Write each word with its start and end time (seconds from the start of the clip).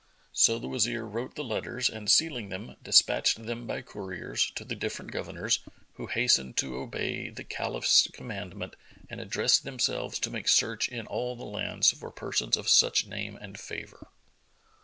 So 0.33 0.57
the 0.57 0.67
Wazir 0.67 1.05
wrote 1.05 1.35
the 1.35 1.43
letters 1.43 1.87
and 1.87 2.09
sealing 2.09 2.49
them, 2.49 2.75
despatched 2.81 3.45
them 3.45 3.67
by 3.67 3.83
couriers 3.83 4.49
to 4.55 4.65
the 4.65 4.73
different 4.73 5.11
Governors, 5.11 5.59
who 5.93 6.07
hastened 6.07 6.57
to 6.57 6.77
obey 6.77 7.29
the 7.29 7.43
Caliph's 7.43 8.07
commandment 8.11 8.75
and 9.11 9.21
addressed 9.21 9.63
themselves 9.63 10.17
to 10.21 10.31
make 10.31 10.47
search 10.47 10.87
in 10.89 11.05
all 11.05 11.35
the 11.35 11.45
lands 11.45 11.91
for 11.91 12.09
persons 12.09 12.57
of 12.57 12.67
such 12.67 13.05
name 13.05 13.37
and 13.39 13.59
favour. 13.59 14.07